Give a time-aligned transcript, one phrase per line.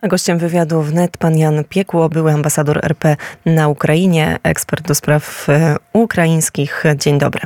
[0.00, 3.16] A gościem wywiadu wnet pan Jan Piekło, były ambasador RP
[3.46, 6.84] na Ukrainie, ekspert do spraw e, ukraińskich.
[6.96, 7.40] Dzień dobry.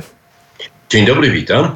[0.93, 1.75] Dzień dobry, witam.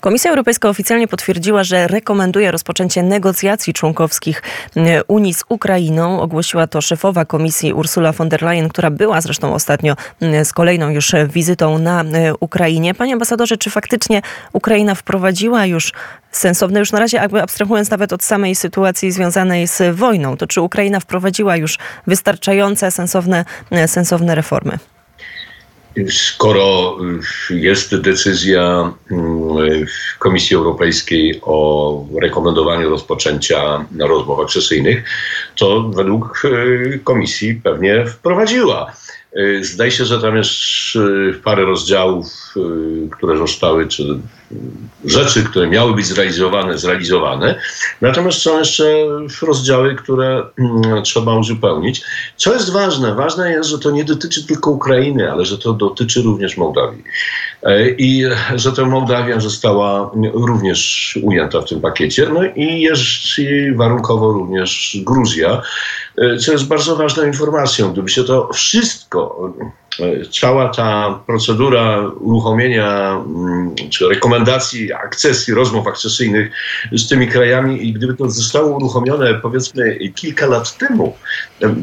[0.00, 4.42] Komisja Europejska oficjalnie potwierdziła, że rekomenduje rozpoczęcie negocjacji członkowskich
[4.76, 6.20] e, Unii z Ukrainą.
[6.20, 9.96] Ogłosiła to szefowa komisji Ursula von der Leyen, która była zresztą ostatnio
[10.44, 12.94] z kolejną już wizytą na e, Ukrainie.
[12.94, 14.22] Panie ambasadorze, czy faktycznie
[14.52, 15.92] Ukraina wprowadziła już
[16.30, 20.60] sensowne, już na razie jakby abstrahując nawet od samej sytuacji związanej z wojną, to czy
[20.60, 23.44] Ukraina wprowadziła już wystarczające, sensowne,
[23.86, 24.78] sensowne reformy?
[26.10, 26.96] Skoro
[27.50, 29.86] jest decyzja mm,
[30.18, 35.04] Komisji Europejskiej o rekomendowaniu rozpoczęcia rozmów akcesyjnych,
[35.56, 38.92] to według e, Komisji pewnie wprowadziła.
[39.36, 40.52] E, zdaje się, że tam jest
[41.44, 42.60] parę rozdziałów, e,
[43.10, 44.18] które zostały, czy
[45.04, 47.58] rzeczy, które miały być zrealizowane, zrealizowane.
[48.00, 48.84] Natomiast są jeszcze
[49.42, 52.02] rozdziały, które mm, trzeba uzupełnić.
[52.36, 53.14] Co jest ważne?
[53.14, 57.04] Ważne jest, że to nie dotyczy tylko Ukrainy, ale że to dotyczy również Mołdawii.
[57.62, 62.28] E, I że to Mołdawia została również ujęta w tym pakiecie.
[62.34, 63.02] No i jest
[63.76, 65.62] warunkowo również Gruzja,
[66.18, 67.92] e, co jest bardzo ważną informacją.
[67.92, 69.52] Gdyby się to wszystko
[70.40, 76.52] cała ta procedura uruchomienia mm, czy rekomendacji akcesji, rozmów akcesyjnych
[76.92, 81.16] z tymi krajami i gdyby to zostało uruchomione powiedzmy kilka lat temu,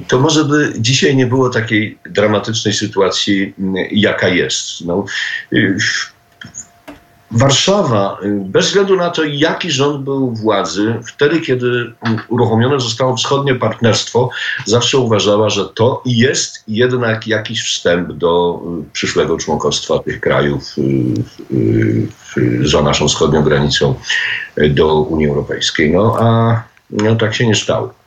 [0.08, 4.86] to może by dzisiaj nie było takiej dramatycznej sytuacji, mm, jaka jest.
[4.86, 5.06] No,
[5.54, 5.78] y,
[7.32, 11.94] Warszawa, y, bez względu na to, jaki rząd był u władzy, wtedy, kiedy
[12.28, 14.30] uruchomione zostało wschodnie partnerstwo,
[14.66, 20.76] zawsze uważała, że to jest jednak jakiś wstęp do y, przyszłego członkostwa tych krajów
[21.52, 23.96] y, za naszą wschodnią granicą
[24.70, 25.92] do Unii Europejskiej.
[25.92, 27.99] No a no, tak się nie stało.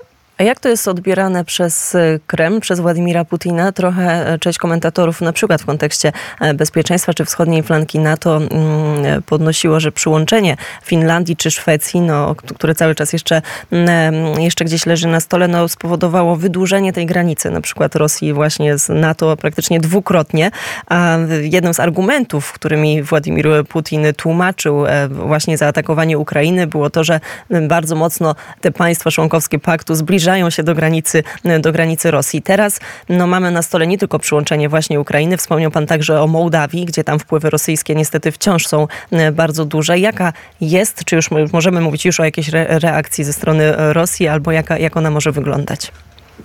[0.43, 3.73] A jak to jest odbierane przez e, Kreml, przez Władimira Putina?
[3.73, 9.23] Trochę e, część komentatorów, na przykład w kontekście e, bezpieczeństwa czy wschodniej flanki NATO, mm,
[9.23, 15.09] podnosiło, że przyłączenie Finlandii czy Szwecji, no, które cały czas jeszcze, mm, jeszcze gdzieś leży
[15.09, 20.51] na stole, no, spowodowało wydłużenie tej granicy, na przykład Rosji właśnie z NATO praktycznie dwukrotnie.
[20.87, 27.21] A jednym z argumentów, którymi Władimir Putin tłumaczył właśnie zaatakowanie Ukrainy, było to, że
[27.69, 31.23] bardzo mocno te państwa członkowskie paktu zbliżają zbliżają się do granicy,
[31.61, 32.43] do granicy Rosji.
[32.43, 36.85] Teraz no, mamy na stole nie tylko przyłączenie właśnie Ukrainy, wspomniał pan także o Mołdawii,
[36.85, 39.99] gdzie tam wpływy rosyjskie niestety wciąż są e, bardzo duże.
[39.99, 44.79] Jaka jest, czy już możemy mówić już o jakiejś reakcji ze strony Rosji, albo jaka,
[44.79, 45.93] jak ona może wyglądać?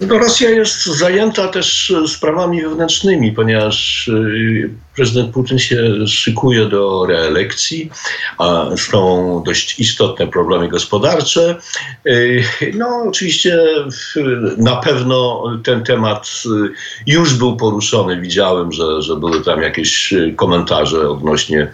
[0.01, 7.89] No, Rosja jest zajęta też sprawami wewnętrznymi, ponieważ y, prezydent Putin się szykuje do reelekcji,
[8.37, 11.55] a są dość istotne problemy gospodarcze.
[12.07, 12.43] Y,
[12.73, 13.59] no, oczywiście
[14.57, 16.43] na pewno ten temat
[17.07, 18.21] już był poruszony.
[18.21, 21.71] Widziałem, że, że były tam jakieś komentarze odnośnie,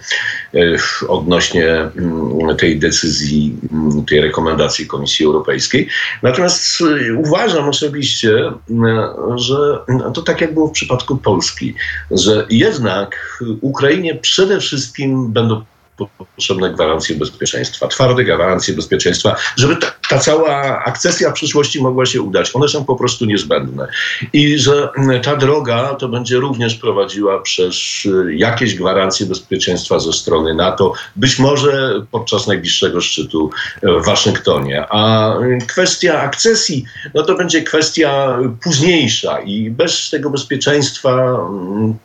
[1.08, 5.88] odnośnie mm, tej decyzji, mm, tej rekomendacji Komisji Europejskiej.
[6.24, 6.84] Natomiast
[7.18, 8.54] uważam osobiście, e,
[9.36, 9.80] że
[10.14, 11.74] to tak jak było w przypadku Polski,
[12.12, 15.62] że jednak Ukrainie przede wszystkim będą
[16.18, 22.22] potrzebne gwarancje bezpieczeństwa, twarde gwarancje bezpieczeństwa, żeby ta, ta, cała akcesja w przyszłości mogła się
[22.22, 22.52] udać.
[22.54, 23.88] One są po prostu niezbędne.
[24.34, 24.90] I że
[25.24, 31.40] ta droga to będzie również prowadziła przez y, jakieś gwarancje bezpieczeństwa ze strony NATO, być
[31.40, 33.50] może podczas najbliższego szczytu
[33.84, 34.86] w Waszyngtonie.
[34.90, 35.34] A
[35.68, 41.40] kwestia akcesji, no to będzie kwestia późniejsza i bez tego bezpieczeństwa,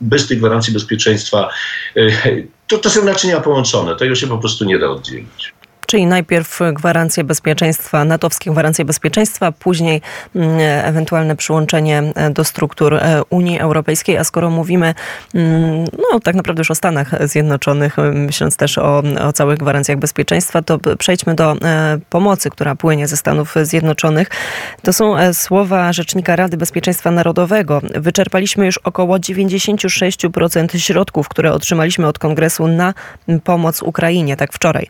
[0.00, 1.50] bez tych gwarancji bezpieczeństwa,
[1.96, 3.96] y, to, to są naczynia połączone.
[3.96, 5.54] Tego się po prostu nie da oddzielić.
[5.90, 10.00] Czyli najpierw gwarancje bezpieczeństwa, natowskie gwarancje bezpieczeństwa, później
[10.36, 14.16] mm, ewentualne przyłączenie e, do struktur e, Unii Europejskiej.
[14.16, 14.94] A skoro mówimy
[15.34, 20.62] mm, no, tak naprawdę już o Stanach Zjednoczonych, myśląc też o, o całych gwarancjach bezpieczeństwa,
[20.62, 24.28] to przejdźmy do e, pomocy, która płynie ze Stanów Zjednoczonych.
[24.82, 27.80] To są słowa rzecznika Rady Bezpieczeństwa Narodowego.
[27.94, 32.94] Wyczerpaliśmy już około 96% środków, które otrzymaliśmy od Kongresu na
[33.44, 34.36] pomoc Ukrainie.
[34.36, 34.86] Tak wczoraj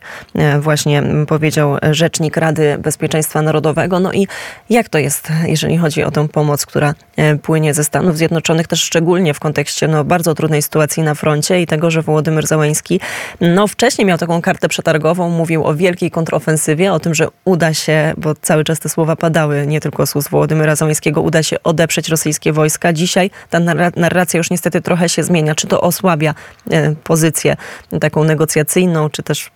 [0.59, 3.99] właśnie właśnie powiedział rzecznik Rady Bezpieczeństwa Narodowego.
[3.99, 4.27] No i
[4.69, 8.83] jak to jest, jeżeli chodzi o tę pomoc, która e, płynie ze Stanów Zjednoczonych, też
[8.83, 12.99] szczególnie w kontekście no, bardzo trudnej sytuacji na froncie i tego, że Wołodymyr Załęski
[13.41, 18.13] no, wcześniej miał taką kartę przetargową, mówił o wielkiej kontrofensywie, o tym, że uda się,
[18.17, 22.53] bo cały czas te słowa padały, nie tylko ust Wołodymyra Załęskiego, uda się odeprzeć rosyjskie
[22.53, 22.93] wojska.
[22.93, 23.59] Dzisiaj ta
[23.95, 25.55] narracja już niestety trochę się zmienia.
[25.55, 26.33] Czy to osłabia
[26.71, 27.55] e, pozycję
[28.01, 29.51] taką negocjacyjną, czy też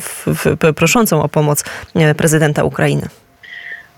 [0.00, 1.64] w, w, proszącą o pomoc
[1.94, 3.08] e, prezydenta Ukrainy?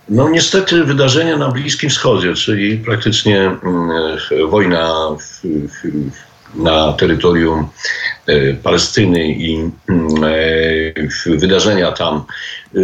[0.09, 3.59] No niestety wydarzenia na Bliskim Wschodzie, czyli praktycznie mm,
[4.49, 6.11] wojna w, w,
[6.55, 7.69] na terytorium
[8.27, 10.25] e, Palestyny i mm,
[11.27, 12.25] e, wydarzenia tam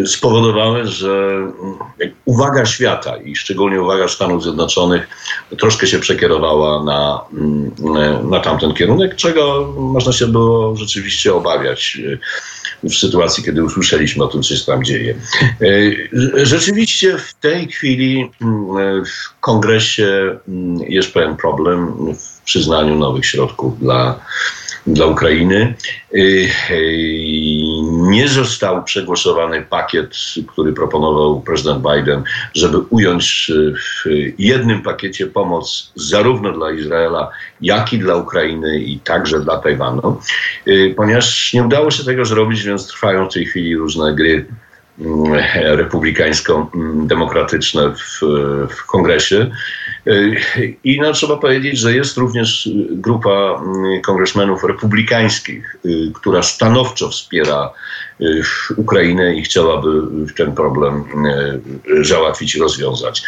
[0.07, 1.55] spowodowały, że mm,
[2.25, 5.09] uwaga świata i szczególnie uwaga Stanów Zjednoczonych
[5.59, 7.21] troszkę się przekierowała na,
[8.31, 11.99] na tamten kierunek, czego można się było rzeczywiście obawiać
[12.83, 15.15] w sytuacji, kiedy usłyszeliśmy o tym, co się tam dzieje.
[16.35, 18.31] Rzeczywiście w tej chwili
[19.07, 20.39] w kongresie
[20.89, 24.21] jest pewien problem w przyznaniu nowych środków dla,
[24.87, 25.75] dla Ukrainy.
[26.15, 26.79] Y, y,
[28.11, 30.15] nie został przegłosowany pakiet,
[30.47, 32.23] który proponował prezydent Biden,
[32.55, 39.41] żeby ująć w jednym pakiecie pomoc zarówno dla Izraela, jak i dla Ukrainy i także
[39.41, 40.21] dla Tajwanu.
[40.69, 44.47] Y, ponieważ nie udało się tego zrobić, więc trwają w tej chwili różne gry
[45.65, 48.21] republikańsko-demokratyczne w,
[48.71, 49.51] w kongresie.
[50.85, 57.71] I no, trzeba powiedzieć, że jest również grupa mm, kongresmenów republikańskich, y, która stanowczo wspiera
[58.21, 58.43] y,
[58.77, 59.89] Ukrainę i chciałaby
[60.37, 61.05] ten problem
[61.89, 63.23] y, załatwić rozwiązać.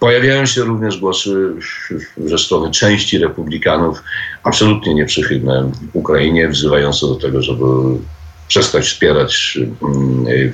[0.00, 1.52] Pojawiają się również głosy
[2.16, 4.02] ze strony części republikanów
[4.42, 7.64] absolutnie nieprzychylne Ukrainie, wzywające do tego, żeby
[8.48, 10.52] przestać wspierać mm,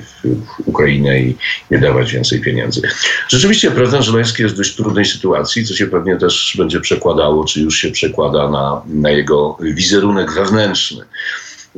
[0.65, 1.35] Ukrainę i
[1.71, 2.81] nie dawać więcej pieniędzy.
[3.27, 7.61] Rzeczywiście prezydent Żeleński jest w dość trudnej sytuacji, co się pewnie też będzie przekładało, czy
[7.61, 11.05] już się przekłada na, na jego wizerunek wewnętrzny.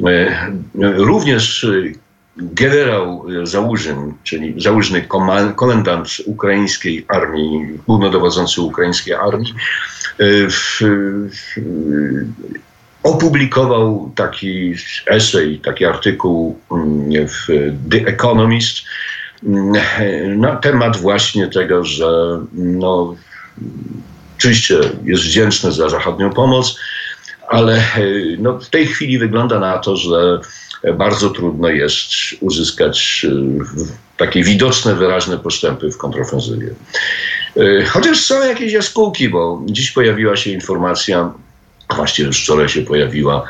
[0.05, 0.51] E,
[0.81, 1.67] również
[2.37, 5.07] generał Załużyn, czyli założny
[5.55, 9.53] komendant ukraińskiej armii, głównodowodzący ukraińskiej armii,
[10.17, 10.79] e, w,
[11.29, 11.55] w,
[13.05, 14.73] opublikował taki
[15.07, 17.47] esej, taki artykuł mm, w
[17.91, 18.77] The Economist
[19.43, 23.15] mm, na temat właśnie tego, że no,
[24.37, 26.79] oczywiście jest wdzięczny za zachodnią pomoc,
[27.47, 27.83] ale
[28.39, 30.39] no, w tej chwili wygląda na to, że
[30.97, 32.09] bardzo trudno jest
[32.39, 33.25] uzyskać
[34.17, 36.67] takie widoczne, wyraźne postępy w kontrofensywie.
[37.87, 41.33] Chociaż są jakieś jaskółki, bo dziś pojawiła się informacja
[41.95, 43.43] Właśnie już wczoraj się pojawiła,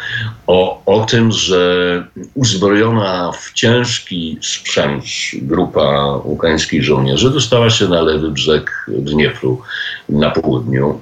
[0.47, 2.03] o, o tym, że
[2.33, 5.03] uzbrojona w ciężki sprzęt
[5.33, 9.61] grupa ukraińskich żołnierzy dostała się na lewy brzeg Dniepru
[10.09, 11.01] na południu,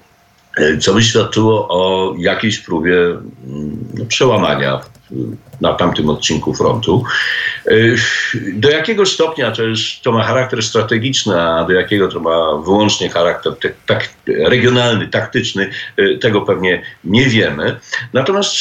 [0.79, 4.81] co by świadczyło o jakiejś próbie mm, przełamania
[5.61, 7.03] na tamtym odcinku frontu.
[7.67, 7.95] Y,
[8.53, 13.09] do jakiego stopnia to, jest, to ma charakter strategiczny, a do jakiego to ma wyłącznie
[13.09, 13.53] charakter
[13.85, 15.69] tak, regionalny, taktyczny,
[16.00, 17.79] y, tego pewnie nie wiemy.
[18.13, 18.55] Natomiast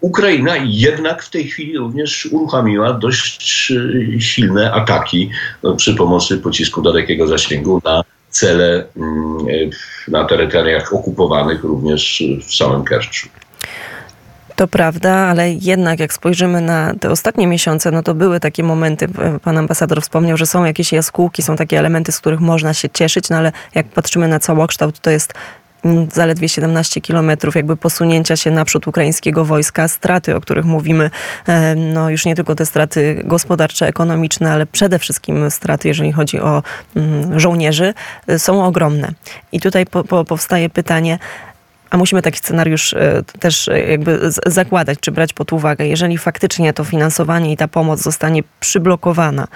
[0.00, 3.72] Ukraina jednak w tej chwili również uruchomiła dość
[4.18, 5.30] silne ataki
[5.62, 8.04] no, przy pomocy pocisku dalekiego zasięgu na
[8.38, 9.70] cele mm,
[10.08, 13.28] na terytoriach okupowanych, również w samym Kerczu.
[14.56, 19.08] To prawda, ale jednak jak spojrzymy na te ostatnie miesiące, no to były takie momenty,
[19.42, 23.30] pan ambasador wspomniał, że są jakieś jaskółki, są takie elementy, z których można się cieszyć,
[23.30, 25.34] no ale jak patrzymy na całokształt, to jest
[26.12, 31.10] zaledwie 17 kilometrów jakby posunięcia się naprzód ukraińskiego wojska, straty, o których mówimy,
[31.76, 36.62] no już nie tylko te straty gospodarcze, ekonomiczne, ale przede wszystkim straty, jeżeli chodzi o
[37.36, 37.94] żołnierzy,
[38.38, 39.12] są ogromne.
[39.52, 41.18] I tutaj po, po, powstaje pytanie,
[41.90, 46.72] a musimy taki scenariusz e, też e, jakby zakładać, czy brać pod uwagę, jeżeli faktycznie
[46.72, 49.48] to finansowanie i ta pomoc zostanie przyblokowana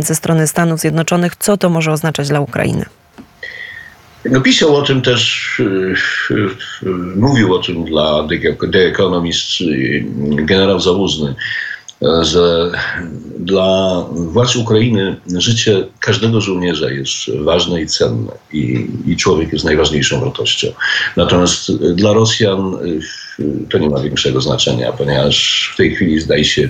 [0.00, 2.84] ze strony Stanów Zjednoczonych, co to może oznaczać dla Ukrainy?
[4.24, 6.86] No, pisał o tym też, e,
[7.16, 8.28] mówił o tym dla
[8.72, 9.48] The Economist
[10.34, 11.34] generał Zawózny
[12.22, 12.70] że
[13.38, 20.20] dla władz Ukrainy życie każdego żołnierza jest ważne i cenne i, i człowiek jest najważniejszą
[20.20, 20.68] wartością.
[21.16, 22.78] Natomiast dla Rosjan
[23.70, 26.68] to nie ma większego znaczenia, ponieważ w tej chwili zdaje się,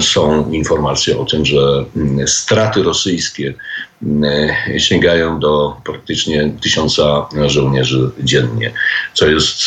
[0.00, 3.54] są informacje o tym, że mm, straty rosyjskie
[4.02, 8.72] y, sięgają do praktycznie tysiąca żołnierzy dziennie,
[9.14, 9.62] co jest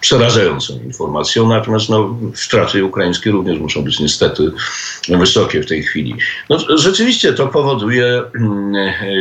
[0.00, 4.50] przerażającą informacją, natomiast no, straty ukraińskie również muszą być niestety
[5.08, 6.14] wysokie w tej chwili.
[6.50, 8.74] No, rzeczywiście to powoduje, mm,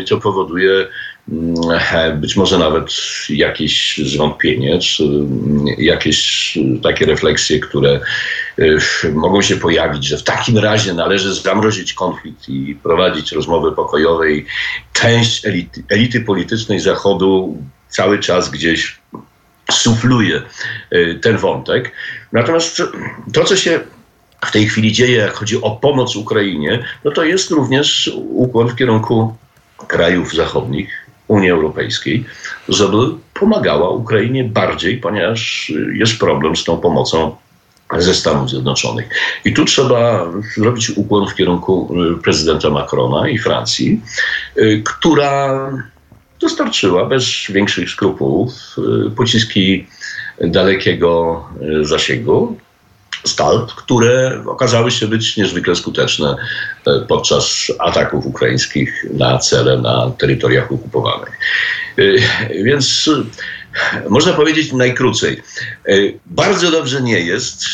[0.10, 0.88] to powoduje
[1.32, 2.92] mm, być może nawet
[3.30, 8.00] jakieś zwątpienie, czy mm, jakieś takie refleksje, które
[9.14, 14.46] mogą się pojawić, że w takim razie należy zamrozić konflikt i prowadzić rozmowy pokojowe i
[14.94, 17.58] część elity, elity politycznej Zachodu
[17.90, 19.00] cały czas gdzieś
[19.72, 20.42] sufluje
[20.94, 21.92] y, ten wątek.
[22.32, 22.82] Natomiast
[23.34, 23.80] to, co się
[24.46, 28.76] w tej chwili dzieje, jak chodzi o pomoc Ukrainie, no to jest również ukłon w
[28.76, 29.36] kierunku
[29.88, 32.26] krajów zachodnich, Unii Europejskiej,
[32.70, 32.98] żeby
[33.34, 37.36] pomagała Ukrainie bardziej, ponieważ jest problem z tą pomocą
[37.98, 39.10] ze Stanów Zjednoczonych.
[39.46, 44.02] I tu trzeba zrobić ukłon w kierunku prezydenta Macrona i Francji,
[44.84, 45.70] która
[46.40, 48.52] dostarczyła bez większych skrupułów
[49.16, 49.88] pociski
[50.42, 51.44] dalekiego
[51.82, 52.58] zasięgu,
[53.26, 56.36] Stalp, które okazały się być niezwykle skuteczne
[56.88, 61.40] e, podczas ataków ukraińskich na cele na terytoriach okupowanych.
[62.64, 63.10] Więc
[64.10, 65.42] można powiedzieć najkrócej.
[66.26, 67.66] Bardzo dobrze nie jest,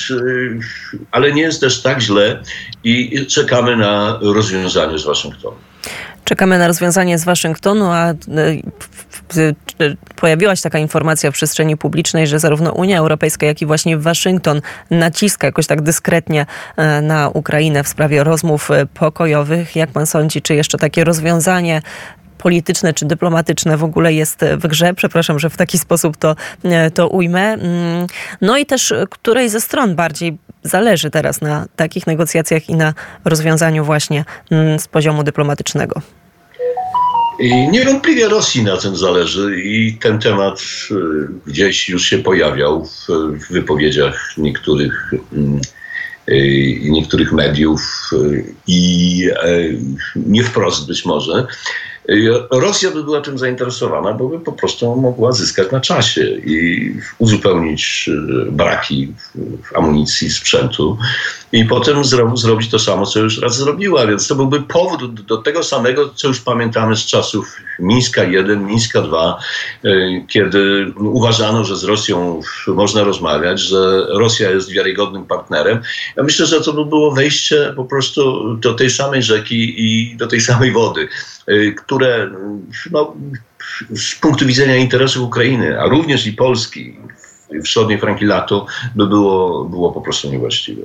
[1.12, 2.44] ale nie jest też tak źle
[2.84, 5.58] i czekamy na rozwiązanie z Waszyngtonu.
[6.32, 8.14] Czekamy na rozwiązanie z Waszyngtonu, a
[10.16, 14.62] pojawiła się taka informacja w przestrzeni publicznej, że zarówno Unia Europejska, jak i właśnie Waszyngton
[14.90, 16.46] naciska jakoś tak dyskretnie
[16.78, 19.76] e, na Ukrainę w sprawie rozmów e, pokojowych.
[19.76, 21.82] Jak pan sądzi, czy jeszcze takie rozwiązanie
[22.38, 24.94] polityczne czy dyplomatyczne w ogóle jest w grze.
[24.94, 27.54] Przepraszam, że w taki sposób to, e, to ujmę.
[27.54, 28.08] Mm,
[28.42, 32.94] no i też której ze stron bardziej zależy teraz na takich negocjacjach i na
[33.26, 36.02] rozwiązaniu właśnie mm, z poziomu dyplomatycznego.
[37.42, 40.96] I niewątpliwie Rosji na tym zależy i ten temat y,
[41.48, 43.08] gdzieś już się pojawiał w
[43.52, 45.62] wypowiedziach niektórych, mm,
[46.30, 49.60] y, niektórych mediów y, i e,
[50.16, 51.48] nie wprost być może.
[52.52, 58.10] Rosja by była tym zainteresowana, bo by po prostu mogła zyskać na czasie i uzupełnić
[58.52, 59.14] braki
[59.64, 60.98] w amunicji, sprzętu
[61.52, 64.08] i potem zro zrobić to samo, co już raz zrobiła.
[64.08, 69.02] Więc to byłby powód do, tego samego, co już pamiętamy z czasów Mińska 1, Mińska
[69.02, 69.40] 2,
[69.86, 75.82] y, kiedy uważano, że z Rosją można rozmawiać, że Rosja jest wiarygodnym partnerem.
[76.18, 80.28] Ja myślę, że to by było wejście po prostu do tej samej rzeki i do
[80.28, 81.08] tej samej wody,
[81.50, 82.30] y, które
[82.92, 83.14] no,
[83.90, 86.98] z punktu widzenia interesów Ukrainy, a również i Polski,
[87.64, 90.82] wschodniej Frankilatu, by było, było po prostu niewłaściwe.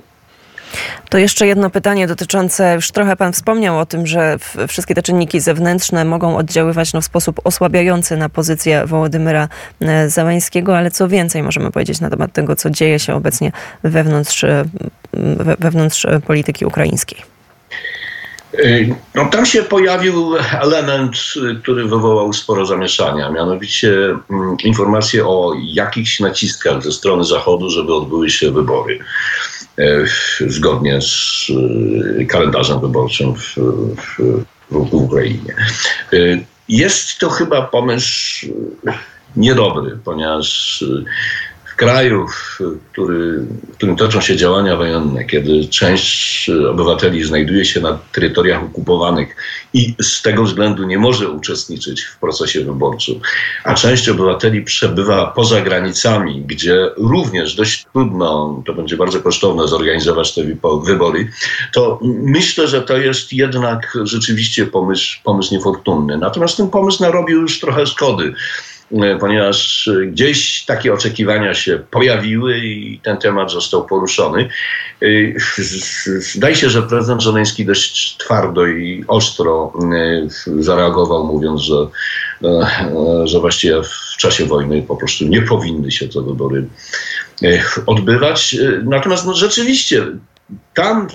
[1.11, 4.37] To jeszcze jedno pytanie dotyczące, już trochę Pan wspomniał o tym, że
[4.69, 9.49] wszystkie te czynniki zewnętrzne mogą oddziaływać no, w sposób osłabiający na pozycję Wołodymyra
[9.81, 14.45] e, Załęskiego, ale co więcej możemy powiedzieć na temat tego, co dzieje się obecnie wewnątrz,
[14.45, 14.65] e,
[15.59, 17.36] wewnątrz polityki ukraińskiej?
[19.15, 21.17] No, tam się pojawił element,
[21.63, 23.91] który wywołał sporo zamieszania, mianowicie
[24.31, 28.99] mm, informacje o jakichś naciskach ze strony Zachodu, żeby odbyły się wybory.
[29.79, 30.05] E,
[30.47, 31.47] zgodnie z
[32.29, 33.55] kalendarzem wyborczym w,
[33.97, 35.55] w, w Ukrainie.
[36.69, 38.47] Jest to chyba pomysł
[39.37, 40.85] niedobry, ponieważ
[41.77, 42.59] kraju, w,
[42.93, 43.39] który,
[43.73, 49.37] w którym toczą się działania wojenne, kiedy część obywateli znajduje się na terytoriach okupowanych
[49.75, 53.21] i z tego względu nie może uczestniczyć w procesie wyborczym,
[53.65, 60.35] a część obywateli przebywa poza granicami, gdzie również dość trudno, to będzie bardzo kosztowne zorganizować
[60.35, 60.43] te
[60.85, 61.31] wybory,
[61.73, 66.19] to myślę, że to jest jednak rzeczywiście pomysł, pomysł niefortunny.
[66.19, 68.35] Natomiast ten pomysł narobił już trochę szkody.
[68.93, 74.49] E, ponieważ gdzieś takie oczekiwania się pojawiły i ten temat został poruszony.
[75.03, 75.07] E,
[76.35, 81.87] zdaje się, że prezydent Żeleński dość twardo i ostro e, zareagował, mówiąc, że,
[83.25, 86.67] że właściwie w czasie wojny po prostu nie powinny się te wybory
[87.87, 88.57] odbywać.
[88.85, 90.07] Natomiast no, rzeczywiście
[90.75, 91.07] tam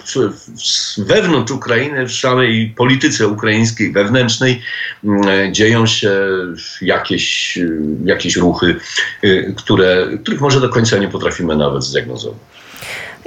[0.98, 4.62] wewnątrz Ukrainy, w samej polityce ukraińskiej, wewnętrznej,
[5.04, 6.12] mm, dzieją się
[6.82, 7.60] jakieś,
[8.04, 8.76] jakieś ruchy,
[9.24, 12.40] y, które, których może do końca nie potrafimy nawet zdiagnozować.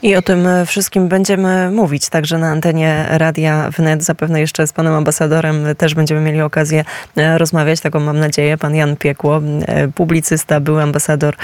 [0.02, 4.04] I o tym wszystkim będziemy mówić także na antenie Radia Wnet.
[4.04, 6.84] Zapewne jeszcze z panem ambasadorem też będziemy mieli okazję
[7.16, 8.58] e, rozmawiać, taką mam nadzieję.
[8.58, 11.36] Pan Jan Piekło, e, publicysta, był ambasador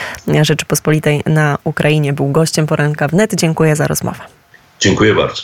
[0.43, 3.35] Rzeczypospolitej na Ukrainie, był gościem poranka Wnet.
[3.35, 4.40] Dziękuję za rozmowę.
[4.81, 5.43] Dziękuję bardzo.